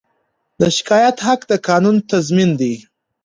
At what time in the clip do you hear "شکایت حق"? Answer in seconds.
0.75-1.41